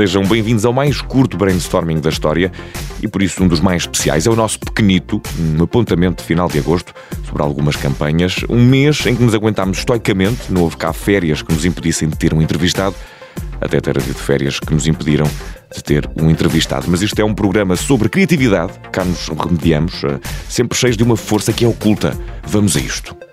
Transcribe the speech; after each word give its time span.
Sejam 0.00 0.24
bem-vindos 0.24 0.64
ao 0.64 0.72
mais 0.72 1.02
curto 1.02 1.36
brainstorming 1.36 2.00
da 2.00 2.08
história 2.08 2.50
e 3.02 3.06
por 3.06 3.22
isso 3.22 3.44
um 3.44 3.46
dos 3.46 3.60
mais 3.60 3.82
especiais 3.82 4.26
é 4.26 4.30
o 4.30 4.34
nosso 4.34 4.58
pequenito, 4.58 5.20
um 5.38 5.62
apontamento 5.62 6.22
de 6.22 6.26
final 6.26 6.48
de 6.48 6.58
agosto 6.58 6.94
sobre 7.22 7.42
algumas 7.42 7.76
campanhas. 7.76 8.36
Um 8.48 8.64
mês 8.64 9.04
em 9.04 9.14
que 9.14 9.22
nos 9.22 9.34
aguentámos 9.34 9.76
estoicamente, 9.76 10.50
não 10.50 10.62
houve 10.62 10.78
cá 10.78 10.94
férias 10.94 11.42
que 11.42 11.52
nos 11.52 11.66
impedissem 11.66 12.08
de 12.08 12.16
ter 12.16 12.32
um 12.32 12.40
entrevistado, 12.40 12.96
até 13.60 13.80
ter 13.80 13.98
havido 13.98 14.18
férias 14.18 14.58
que 14.58 14.72
nos 14.72 14.86
impediram 14.86 15.28
de 15.74 15.82
ter 15.82 16.08
um 16.16 16.30
entrevistado. 16.30 16.86
Mas 16.88 17.02
isto 17.02 17.18
é 17.20 17.24
um 17.24 17.34
programa 17.34 17.76
sobre 17.76 18.08
criatividade, 18.08 18.72
cá 18.90 19.04
nos 19.04 19.28
remediamos, 19.28 20.02
eh, 20.04 20.18
sempre 20.48 20.76
cheios 20.76 20.96
de 20.96 21.04
uma 21.04 21.16
força 21.16 21.52
que 21.52 21.64
é 21.64 21.68
oculta. 21.68 22.16
Vamos 22.44 22.76
a 22.76 22.80
isto. 22.80 23.29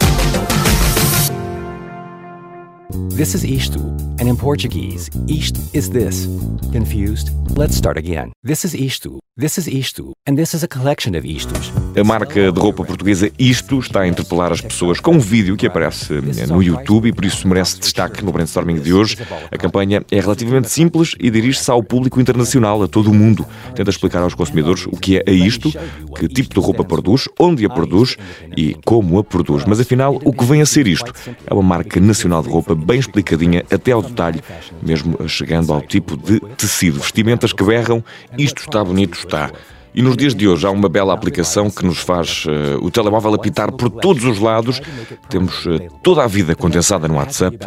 This 2.90 3.36
is 3.36 3.44
isto, 3.44 3.80
and 4.18 4.30
in 4.30 4.38
Portuguese, 4.38 5.10
isto 5.28 5.60
is 5.74 5.90
this. 5.90 6.26
Confused? 6.72 7.32
Let's 7.58 7.76
start 7.76 7.98
again. 7.98 8.32
This 8.46 8.64
is 8.64 8.74
isto, 8.74 9.20
this 9.36 9.58
is 9.58 9.68
isto, 9.68 10.14
and 10.26 10.38
this 10.38 10.54
is 10.54 10.64
a 10.64 10.68
collection 10.70 11.14
of 11.16 11.26
istos. 11.26 11.74
A 12.00 12.04
marca 12.04 12.52
de 12.52 12.60
roupa 12.60 12.86
portuguesa 12.86 13.30
Isto 13.38 13.80
está 13.80 14.02
a 14.02 14.08
interpelar 14.08 14.52
as 14.54 14.62
pessoas 14.62 15.00
com 15.02 15.16
um 15.16 15.20
vídeo 15.20 15.58
que 15.58 15.68
aparece 15.68 16.14
no 16.48 16.62
YouTube 16.62 17.10
e 17.10 17.12
por 17.12 17.26
isso 17.26 17.46
merece 17.48 17.80
destaque 17.80 18.24
no 18.24 18.32
brainstorming 18.32 18.80
de 18.80 18.94
hoje. 18.94 19.18
A 19.52 19.58
campanha 19.58 20.06
é 20.10 20.20
relativamente 20.22 20.70
simples 20.70 21.14
e 21.20 21.30
dirige-se 21.30 21.70
ao 21.70 21.84
público 21.84 22.22
internacional, 22.22 22.84
a 22.84 22.88
todo 22.88 23.10
o 23.10 23.14
mundo. 23.14 23.46
Tenta 23.76 23.90
explicar 23.90 24.22
aos 24.22 24.36
consumidores 24.36 24.86
o 24.86 24.96
que 24.96 25.18
é 25.18 25.24
a 25.28 25.32
Isto, 25.32 25.74
que 26.18 26.28
tipo 26.28 26.54
de 26.54 26.60
roupa 26.60 26.86
produz, 26.86 27.28
onde 27.40 27.66
a 27.66 27.70
produz 27.70 28.16
e 28.56 28.76
como 28.86 29.18
a 29.18 29.24
produz. 29.24 29.66
Mas 29.66 29.80
afinal, 29.80 30.22
o 30.24 30.32
que 30.32 30.46
vem 30.46 30.62
a 30.62 30.66
ser 30.66 30.88
isto? 30.88 31.12
É 31.46 31.54
uma 31.54 31.64
marca 31.64 32.00
nacional 32.00 32.44
de 32.44 32.50
roupa 32.50 32.77
bem 32.86 33.00
explicadinha 33.00 33.66
até 33.72 33.92
ao 33.92 34.02
detalhe, 34.02 34.42
mesmo 34.82 35.18
chegando 35.28 35.74
ao 35.74 35.82
tipo 35.82 36.16
de 36.16 36.40
tecido. 36.56 37.00
Vestimentas 37.00 37.52
que 37.54 37.64
berram, 37.64 38.04
isto 38.38 38.60
está 38.60 38.84
bonito, 38.84 39.18
está. 39.18 39.52
E 39.94 40.02
nos 40.02 40.16
dias 40.16 40.36
de 40.36 40.48
hoje 40.48 40.68
há 40.68 40.70
uma 40.70 40.88
bela 40.88 41.14
aplicação 41.14 41.72
que 41.72 41.84
nos 41.84 41.98
faz 41.98 42.46
uh, 42.46 42.86
o 42.86 42.92
telemóvel 42.92 43.34
apitar 43.34 43.72
por 43.72 43.90
todos 43.90 44.24
os 44.26 44.38
lados. 44.40 44.80
Temos 45.28 45.66
uh, 45.66 45.80
toda 46.04 46.24
a 46.24 46.28
vida 46.28 46.54
condensada 46.56 47.08
no 47.08 47.16
WhatsApp 47.16 47.58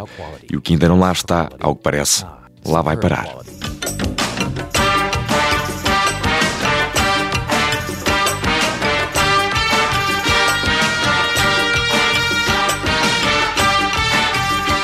e 0.49 0.55
o 0.55 0.61
que 0.61 0.73
ainda 0.73 0.87
não 0.87 0.99
lá 0.99 1.11
está, 1.11 1.49
ao 1.59 1.75
que 1.75 1.83
parece, 1.83 2.25
lá 2.65 2.81
vai 2.81 2.95
parar. 2.95 3.27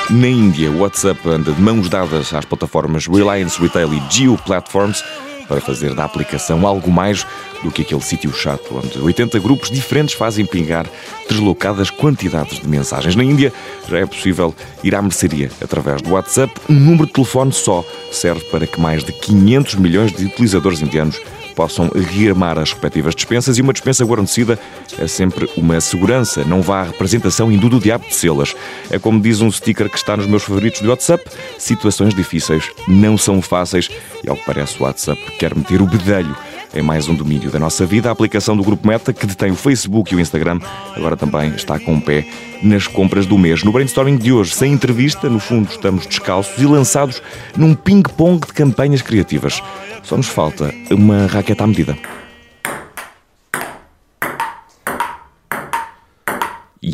Na 0.10 0.28
Índia, 0.28 0.72
o 0.72 0.80
WhatsApp 0.80 1.20
anda 1.28 1.52
de 1.52 1.62
mãos 1.62 1.90
dadas 1.90 2.34
às 2.34 2.46
plataformas 2.46 3.08
Reliance 3.08 3.60
Retail 3.62 3.94
e 3.94 4.02
Geo 4.10 4.38
Platforms 4.38 5.04
para 5.50 5.60
fazer 5.60 5.94
da 5.94 6.06
aplicação 6.06 6.66
algo 6.66 6.90
mais 6.90 7.28
do 7.62 7.70
que 7.70 7.82
aquele 7.82 8.02
sítio 8.02 8.32
chato 8.34 8.78
onde 8.78 8.98
80 9.00 9.38
grupos 9.40 9.70
diferentes 9.70 10.16
fazem 10.16 10.46
pingar 10.46 10.86
deslocadas 11.30 11.90
quantidades 11.90 12.60
de 12.60 12.68
mensagens. 12.70 13.18
Na 13.18 13.24
Índia 13.24 13.52
já 13.90 14.00
é 14.00 14.06
possível 14.06 14.56
ir 14.82 14.96
à 14.96 15.02
mercearia 15.02 15.52
através 15.62 16.02
do 16.02 16.12
WhatsApp. 16.12 16.54
Um 16.70 16.80
número 16.80 17.08
de 17.08 17.12
telefone 17.12 17.52
só 17.52 17.84
serve 18.10 18.46
para 18.46 18.66
que 18.66 18.80
mais 18.80 19.04
de 19.04 19.12
500 19.12 19.76
milhões 19.76 20.14
de 20.14 20.26
utilizadores 20.26 20.82
indianos 20.82 21.20
possam 21.58 21.90
rearmar 21.90 22.60
as 22.60 22.72
respectivas 22.72 23.16
dispensas 23.16 23.58
e 23.58 23.62
uma 23.64 23.74
dispensa 23.74 24.06
guarnecida 24.06 24.60
é 25.00 25.08
sempre 25.08 25.50
uma 25.58 25.82
segurança, 25.82 26.44
não 26.46 26.62
vá 26.62 26.82
à 26.82 26.84
representação 26.84 27.52
indo 27.52 27.68
do 27.68 27.80
diabo 27.80 28.08
de 28.08 28.16
selas. 28.16 28.56
É 28.92 29.00
como 29.00 29.20
diz 29.20 29.42
um 29.42 29.52
sticker 29.52 29.90
que 29.90 29.98
está 29.98 30.16
nos 30.16 30.28
meus 30.28 30.44
favoritos 30.44 30.82
do 30.82 30.90
WhatsApp, 30.90 31.26
situações 31.58 32.14
difíceis 32.14 32.70
não 32.88 33.18
são 33.18 33.42
fáceis 33.42 33.90
e 34.24 34.30
ao 34.30 34.38
que 34.38 34.46
parece 34.46 34.80
o 34.80 34.84
WhatsApp 34.84 35.20
quer 35.40 35.56
meter 35.56 35.82
o 35.82 35.88
bedelho 35.88 36.36
em 36.76 36.82
mais 36.84 37.08
um 37.08 37.16
domínio 37.16 37.50
da 37.50 37.60
nossa 37.60 37.86
vida. 37.86 38.10
A 38.10 38.12
aplicação 38.12 38.56
do 38.56 38.64
Grupo 38.64 38.88
Meta, 38.88 39.12
que 39.12 39.26
detém 39.26 39.52
o 39.52 39.56
Facebook 39.56 40.14
e 40.14 40.18
o 40.18 40.20
Instagram, 40.20 40.60
agora 40.96 41.18
também 41.18 41.50
está 41.56 41.80
com 41.80 41.96
o 41.96 42.02
pé 42.02 42.26
nas 42.62 42.88
compras 42.88 43.26
do 43.26 43.38
mês. 43.38 43.64
No 43.64 43.72
brainstorming 43.72 44.18
de 44.18 44.32
hoje, 44.32 44.54
sem 44.54 44.74
entrevista, 44.74 45.30
no 45.30 45.40
fundo 45.40 45.70
estamos 45.70 46.06
descalços 46.06 46.62
e 46.62 46.66
lançados 46.66 47.22
num 47.56 47.74
ping-pong 47.74 48.46
de 48.46 48.54
campanhas 48.54 49.02
criativas. 49.02 49.62
Só 50.04 50.18
nos 50.18 50.28
falta 50.28 50.74
uma 50.92 51.28
raqueta 51.28 51.64
à 51.64 51.68
medida. 51.68 51.98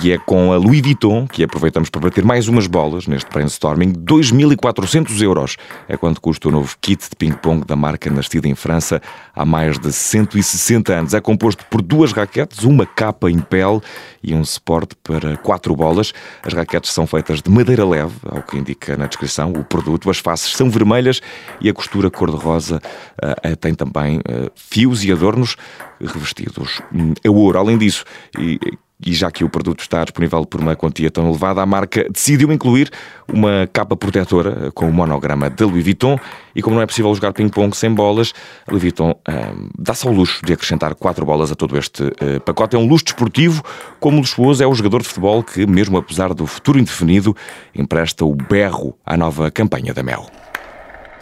E 0.04 0.12
é 0.12 0.18
com 0.18 0.52
a 0.52 0.58
Louis 0.58 0.82
Vuitton 0.82 1.26
que 1.26 1.46
aproveitamos 1.46 1.90
para 1.90 2.02
bater 2.02 2.26
mais 2.26 2.50
umas 2.50 2.68
bolas 2.68 3.08
neste 3.08 3.32
brainstorming. 3.32 3.94
2.400 3.94 5.22
euros 5.22 5.56
é 5.88 5.96
quanto 5.96 6.20
custa 6.20 6.50
o 6.50 6.52
novo 6.52 6.76
kit 6.82 7.10
de 7.10 7.16
ping-pong 7.16 7.66
da 7.66 7.74
marca 7.78 8.10
nascida 8.10 8.50
em 8.50 8.54
França 8.54 9.02
há 9.34 9.46
mais 9.46 9.80
de 9.80 9.94
160 9.94 10.94
anos. 10.94 11.14
É 11.14 11.22
composto 11.22 11.66
por 11.68 11.82
duas 11.82 12.12
raquetes, 12.12 12.66
uma 12.66 12.86
capa 12.86 13.32
em 13.32 13.40
pele 13.40 13.80
e 14.22 14.36
um 14.36 14.44
suporte 14.44 14.94
para 15.02 15.38
quatro 15.38 15.74
bolas. 15.74 16.14
As 16.46 16.52
raquetes 16.52 16.92
são 16.92 17.08
feitas 17.08 17.42
de 17.42 17.50
madeira 17.50 17.86
leve, 17.86 18.16
ao 18.30 18.44
que 18.44 18.58
indica 18.58 18.98
na 18.98 19.06
descrição 19.06 19.54
o 19.54 19.64
produto. 19.64 20.10
As 20.10 20.18
faces 20.18 20.52
são 20.52 20.70
vermelhas 20.70 21.22
e 21.62 21.70
a 21.70 21.74
costura 21.74 22.12
cor-de-rosa 22.12 22.82
uh, 23.24 23.56
tem 23.56 23.74
também 23.74 24.18
uh, 24.18 24.52
fios 24.54 25.06
e 25.06 25.14
adornos 25.14 25.56
revestidos 26.02 26.82
a 27.26 27.32
ouro. 27.32 27.58
Além 27.58 27.78
disso, 27.78 28.04
e 28.38 28.60
e 29.06 29.14
já 29.14 29.30
que 29.30 29.44
o 29.44 29.50
produto 29.50 29.82
está 29.82 30.04
disponível 30.04 30.46
por 30.46 30.62
uma 30.62 30.76
quantia 30.76 31.12
tão 31.12 31.28
elevada, 31.28 31.62
a 31.62 31.66
marca 31.66 32.08
decidiu 32.10 32.52
incluir 32.52 32.90
uma 33.28 33.68
capa 33.72 33.96
protetora 33.96 34.72
com 34.72 34.88
o 34.88 34.94
monograma 34.94 35.50
da 35.50 35.66
Louis 35.66 35.84
Vuitton. 35.84 36.18
E 36.56 36.62
como 36.62 36.76
não 36.76 36.84
é 36.84 36.86
possível 36.86 37.14
jogar 37.14 37.34
ping-pong 37.34 37.76
sem 37.76 37.94
bolas, 37.94 38.34
a 38.66 38.72
Louis 38.72 38.82
Vuitton 38.82 39.12
hum, 39.12 39.70
dá-se 39.78 40.08
ao 40.08 40.14
luxo 40.14 40.46
de 40.46 40.54
acrescentar 40.54 40.96
quatro 40.96 41.26
bolas 41.26 41.52
a 41.52 41.56
todo 41.56 41.78
este 41.78 42.04
uh, 42.04 42.40
pacote. 42.46 42.76
É 42.76 42.80
um 42.80 42.88
luxo 42.88 43.06
desportivo, 43.06 43.64
como 44.00 44.18
luxuoso 44.18 44.64
é 44.64 44.68
o 44.68 44.74
jogador 44.74 45.02
de 45.02 45.08
futebol 45.08 45.44
que, 45.44 45.66
mesmo 45.66 45.98
apesar 45.98 46.34
do 46.34 46.46
futuro 46.48 46.80
indefinido, 46.80 47.36
empresta 47.76 48.24
o 48.24 48.36
berro 48.36 48.98
à 49.06 49.18
nova 49.18 49.52
campanha 49.52 49.94
da 49.94 50.04
Mel. 50.04 50.28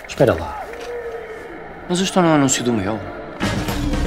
Espera 0.08 0.34
lá. 0.34 0.62
Mas 1.90 2.00
eu 2.00 2.06
estou 2.06 2.22
no 2.22 2.30
anúncio 2.30 2.64
do 2.64 2.74
Mel. 2.74 3.21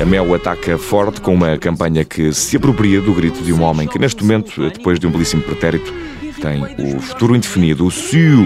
A 0.00 0.04
Mel 0.04 0.34
ataca 0.34 0.76
forte 0.76 1.20
com 1.20 1.32
uma 1.34 1.56
campanha 1.56 2.04
que 2.04 2.32
se 2.32 2.56
apropria 2.56 3.00
do 3.00 3.14
grito 3.14 3.42
de 3.42 3.52
um 3.52 3.62
homem 3.62 3.86
que, 3.86 3.98
neste 3.98 4.22
momento, 4.22 4.68
depois 4.70 4.98
de 4.98 5.06
um 5.06 5.10
belíssimo 5.10 5.42
pretérito, 5.42 5.94
tem 6.40 6.62
o 6.78 7.00
futuro 7.00 7.34
indefinido. 7.34 7.86
O 7.86 7.90
Siu 7.90 8.42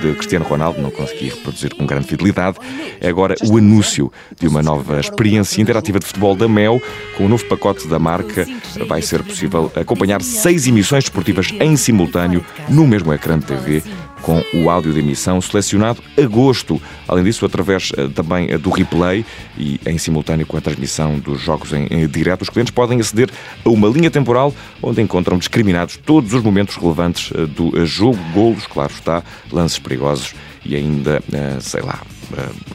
de 0.00 0.14
Cristiano 0.14 0.44
Ronaldo, 0.44 0.80
não 0.80 0.90
consegui 0.90 1.28
reproduzir 1.28 1.74
com 1.74 1.84
grande 1.84 2.06
fidelidade, 2.06 2.56
é 3.00 3.08
agora 3.08 3.34
o 3.44 3.58
anúncio 3.58 4.12
de 4.40 4.46
uma 4.46 4.62
nova 4.62 5.00
experiência 5.00 5.60
interativa 5.60 5.98
de 5.98 6.06
futebol 6.06 6.36
da 6.36 6.48
Mel. 6.48 6.80
Com 7.16 7.26
o 7.26 7.28
novo 7.28 7.44
pacote 7.46 7.88
da 7.88 7.98
marca, 7.98 8.46
vai 8.86 9.02
ser 9.02 9.22
possível 9.22 9.70
acompanhar 9.74 10.22
seis 10.22 10.66
emissões 10.66 11.04
desportivas 11.04 11.48
em 11.60 11.76
simultâneo 11.76 12.44
no 12.68 12.86
mesmo 12.86 13.12
ecrã 13.12 13.38
de 13.38 13.46
TV 13.46 13.82
com 14.22 14.42
o 14.54 14.70
áudio 14.70 14.92
de 14.92 15.00
emissão 15.00 15.40
selecionado 15.40 16.02
a 16.16 16.22
gosto. 16.22 16.80
Além 17.06 17.24
disso, 17.24 17.44
através 17.44 17.92
eh, 17.96 18.08
também 18.08 18.50
eh, 18.50 18.56
do 18.56 18.70
replay 18.70 19.24
e 19.58 19.80
em 19.84 19.98
simultâneo 19.98 20.46
com 20.46 20.56
a 20.56 20.60
transmissão 20.60 21.18
dos 21.18 21.40
jogos 21.40 21.72
em, 21.72 22.06
direto, 22.06 22.42
os 22.42 22.48
clientes 22.48 22.72
podem 22.72 23.00
aceder 23.00 23.28
a 23.64 23.68
uma 23.68 23.88
linha 23.88 24.10
temporal 24.10 24.54
onde 24.82 25.02
encontram 25.02 25.36
discriminados 25.36 25.96
todos 25.96 26.32
os 26.32 26.42
momentos 26.42 26.76
relevantes 26.76 27.30
eh, 27.34 27.46
do 27.46 27.84
jogo, 27.84 28.18
golos, 28.32 28.66
claro 28.66 28.92
está, 28.92 29.22
lances 29.50 29.78
perigosos 29.78 30.34
e 30.64 30.76
ainda, 30.76 31.20
sei 31.60 31.82
lá, 31.82 32.00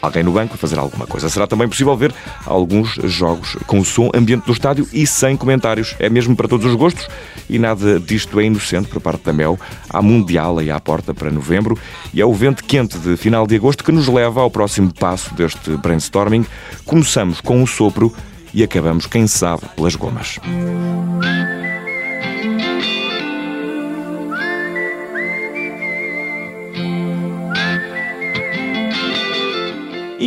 alguém 0.01 0.24
no 0.24 0.31
banco 0.31 0.56
a 0.56 0.57
fazer 0.57 0.77
alguma 0.80 1.06
coisa. 1.06 1.30
Será 1.30 1.48
também 1.48 1.68
possível 1.68 1.95
ver 1.95 2.13
alguns 2.45 2.95
jogos 3.06 3.56
com 3.66 3.80
o 3.80 3.86
som 3.86 4.10
ambiente 4.13 4.45
do 4.45 4.51
estádio 4.51 4.88
e 4.94 5.06
sem 5.06 5.36
comentários. 5.36 5.95
É 6.00 6.10
mesmo 6.10 6.36
para 6.36 6.48
todos 6.48 6.66
os 6.66 6.75
gostos 6.75 7.07
e 7.50 7.57
nada 7.57 8.00
disto 8.00 8.39
é 8.39 8.45
inocente 8.45 8.88
por 8.88 9.01
parte 9.01 9.24
da 9.24 9.33
Mel. 9.33 9.60
Há 9.89 10.01
Mundial 10.01 10.60
aí 10.60 10.71
à 10.71 10.80
porta 10.80 11.13
para 11.13 11.31
novembro 11.31 11.77
e 12.13 12.21
é 12.21 12.25
o 12.25 12.33
vento 12.33 12.63
quente 12.63 12.98
de 12.98 13.18
final 13.18 13.48
de 13.48 13.56
agosto 13.56 13.83
que 13.83 13.92
nos 13.92 14.07
leva 14.07 14.42
ao 14.42 14.51
próximo 14.51 14.94
passo 14.94 15.33
deste 15.33 15.71
brainstorming. 15.77 16.45
Começamos 16.86 17.42
com 17.42 17.62
o 17.62 17.68
sopro 17.68 18.13
e 18.54 18.63
acabamos, 18.63 19.06
quem 19.06 19.27
sabe, 19.27 19.63
pelas 19.75 19.95
gomas. 19.95 20.39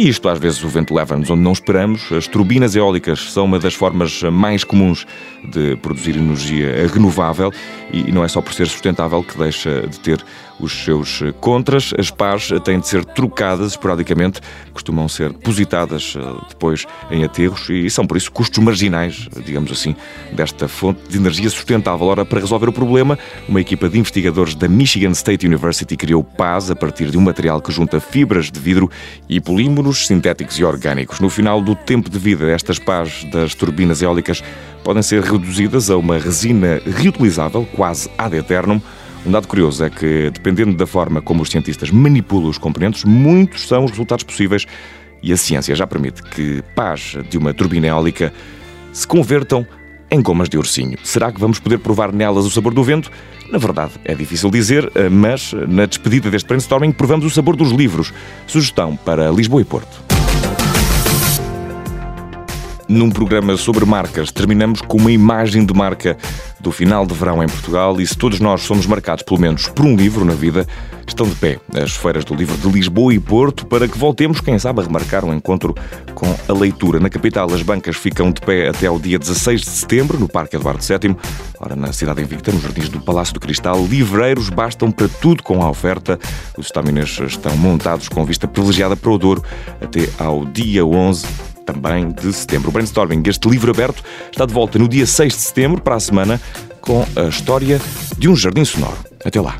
E 0.01 0.09
isto 0.09 0.31
às 0.31 0.39
vezes 0.39 0.65
o 0.65 0.69
vento 0.71 0.95
leva-nos 0.95 1.29
onde 1.29 1.43
não 1.43 1.53
esperamos. 1.53 2.11
As 2.11 2.27
turbinas 2.27 2.75
eólicas 2.75 3.31
são 3.31 3.45
uma 3.45 3.59
das 3.59 3.75
formas 3.75 4.23
mais 4.23 4.65
comuns 4.65 5.07
de 5.45 5.77
produzir 5.77 6.17
energia 6.17 6.89
renovável 6.91 7.53
e 7.93 8.11
não 8.11 8.25
é 8.25 8.29
só 8.29 8.41
por 8.41 8.55
ser 8.55 8.67
sustentável 8.67 9.23
que 9.23 9.37
deixa 9.37 9.87
de 9.87 10.01
ter 10.01 10.25
os 10.61 10.85
seus 10.85 11.23
contras. 11.41 11.93
As 11.99 12.11
pás 12.11 12.49
têm 12.65 12.79
de 12.79 12.89
ser 12.89 13.05
trocadas 13.05 13.73
esporadicamente, 13.73 14.41
costumam 14.73 15.09
ser 15.09 15.33
depositadas 15.33 16.15
eh, 16.17 16.21
depois 16.49 16.87
em 17.11 17.25
aterros 17.25 17.69
e 17.71 17.89
são 17.91 18.07
por 18.07 18.17
isso 18.17 18.31
custos 18.31 18.63
marginais, 18.63 19.29
digamos 19.45 19.73
assim, 19.73 19.95
desta 20.33 20.69
fonte 20.69 21.01
de 21.09 21.17
energia 21.19 21.49
sustentável. 21.51 22.07
Ora, 22.07 22.25
para 22.25 22.41
resolver 22.41 22.69
o 22.69 22.73
problema, 22.73 23.19
uma 23.49 23.61
equipa 23.61 23.89
de 23.89 23.99
investigadores 23.99 24.55
da 24.55 24.69
Michigan 24.69 25.11
State 25.11 25.47
University 25.47 25.97
criou 25.97 26.23
pás 26.23 26.71
a 26.71 26.77
partir 26.77 27.11
de 27.11 27.19
um 27.19 27.21
material 27.21 27.61
que 27.61 27.73
junta 27.73 28.01
fibras 28.01 28.51
de 28.51 28.61
vidro 28.61 28.91
e 29.29 29.41
polímeros 29.41 30.07
sintéticos 30.07 30.59
e 30.59 30.65
orgânicos. 30.65 31.21
No 31.21 31.31
final 31.31 31.61
do 31.61 31.75
tempo 31.75 32.11
de 32.11 32.19
vida 32.19 32.47
destas 32.47 32.79
pás 32.79 33.25
das 33.33 33.55
turbinas 33.55 34.03
eólicas 34.03 34.43
podem 34.83 35.03
ser 35.03 35.23
reduzidas 35.23 35.91
a 35.91 35.97
uma 35.97 36.19
resina 36.19 36.81
reutilizável, 36.85 37.67
quase 37.75 38.11
ad 38.17 38.37
eternum, 38.37 38.81
um 39.27 39.31
dado 39.31 39.47
curioso 39.47 39.85
é 39.85 39.91
que, 39.91 40.31
dependendo 40.31 40.75
da 40.75 40.87
forma 40.87 41.21
como 41.21 41.43
os 41.43 41.51
cientistas 41.51 41.91
manipulam 41.91 42.49
os 42.49 42.59
componentes, 42.59 43.05
muitos 43.05 43.69
são 43.69 43.85
os 43.85 43.91
resultados 43.91 44.25
possíveis 44.25 44.67
e 45.23 45.33
a 45.33 45.37
ciência 45.37 45.75
já 45.75 45.87
permite 45.87 46.23
que 46.23 46.63
pás 46.75 47.17
de 47.29 47.37
uma 47.37 47.53
turbina 47.53 47.87
eólica 47.87 48.33
se 48.93 49.07
convertam 49.07 49.67
em 50.11 50.21
gomas 50.21 50.49
de 50.49 50.57
ursinho. 50.57 50.99
Será 51.05 51.31
que 51.31 51.41
vamos 51.41 51.59
poder 51.59 51.79
provar 51.79 52.13
nelas 52.13 52.45
o 52.47 52.51
sabor 52.51 52.75
do 52.75 52.83
vento? 52.83 53.11
Na 53.53 53.59
verdade, 53.59 53.93
é 54.05 54.15
difícil 54.15 54.51
dizer, 54.51 54.91
mas 55.11 55.53
na 55.69 55.87
despedida 55.87 56.31
deste 56.31 56.47
brainstorming 56.47 56.93
provamos 56.93 57.27
o 57.27 57.31
sabor 57.31 57.57
dos 57.57 57.71
livros. 57.71 58.13
Sugestão 58.47 58.97
para 58.97 59.31
Lisboa 59.31 59.61
e 59.61 59.65
Porto. 59.65 60.10
Num 62.91 63.09
programa 63.09 63.57
sobre 63.57 63.85
marcas, 63.85 64.33
terminamos 64.33 64.81
com 64.81 64.99
uma 64.99 65.13
imagem 65.13 65.65
de 65.65 65.73
marca 65.73 66.19
do 66.59 66.73
final 66.73 67.07
de 67.07 67.15
verão 67.15 67.41
em 67.41 67.47
Portugal 67.47 68.01
e 68.01 68.05
se 68.05 68.19
todos 68.19 68.41
nós 68.41 68.63
somos 68.63 68.85
marcados 68.85 69.23
pelo 69.23 69.39
menos 69.39 69.69
por 69.69 69.87
um 69.87 69.95
livro 69.95 70.25
na 70.25 70.35
vida, 70.35 70.67
estão 71.07 71.25
de 71.25 71.37
pé 71.37 71.61
as 71.73 71.93
feiras 71.93 72.25
do 72.25 72.35
livro 72.35 72.57
de 72.57 72.69
Lisboa 72.69 73.15
e 73.15 73.21
Porto 73.21 73.65
para 73.65 73.87
que 73.87 73.97
voltemos, 73.97 74.41
quem 74.41 74.59
sabe, 74.59 74.81
a 74.81 74.83
remarcar 74.83 75.25
um 75.25 75.33
encontro 75.33 75.73
com 76.17 76.27
a 76.49 76.53
leitura. 76.53 76.99
Na 76.99 77.09
capital, 77.09 77.49
as 77.55 77.63
bancas 77.63 77.95
ficam 77.95 78.33
de 78.33 78.41
pé 78.41 78.69
até 78.69 78.89
ao 78.89 78.99
dia 78.99 79.21
16 79.21 79.61
de 79.61 79.71
setembro, 79.71 80.19
no 80.19 80.27
Parque 80.27 80.57
Eduardo 80.57 80.83
VII. 80.83 81.15
Ora, 81.61 81.77
na 81.77 81.93
cidade 81.93 82.21
invicta, 82.21 82.51
nos 82.51 82.63
jardins 82.63 82.89
do 82.89 83.01
Palácio 83.01 83.35
do 83.35 83.39
Cristal, 83.39 83.87
livreiros 83.87 84.51
bastam 84.51 84.91
para 84.91 85.07
tudo 85.07 85.45
com 85.45 85.63
a 85.63 85.71
oferta. 85.71 86.19
Os 86.59 86.67
estaminas 86.67 87.21
estão 87.21 87.57
montados 87.57 88.09
com 88.09 88.25
vista 88.25 88.49
privilegiada 88.49 88.97
para 88.97 89.13
o 89.13 89.17
Douro 89.17 89.45
até 89.81 90.09
ao 90.19 90.45
dia 90.45 90.85
11 90.85 91.50
também 91.73 92.11
de 92.11 92.33
setembro. 92.33 92.71
O 92.71 92.73
Brainstorming, 92.73 93.23
este 93.27 93.49
livro 93.49 93.71
aberto, 93.71 94.03
está 94.31 94.47
de 94.47 94.53
volta 94.53 94.79
no 94.79 94.89
dia 94.89 95.07
6 95.07 95.33
de 95.33 95.41
setembro, 95.41 95.81
para 95.81 95.97
a 95.97 96.01
semana, 96.01 96.41
com 96.81 97.05
a 97.17 97.29
história 97.29 97.81
de 98.19 98.29
um 98.29 98.37
jardim 98.37 98.65
sonoro. 98.65 98.99
Até 99.25 99.41
lá. 99.41 99.57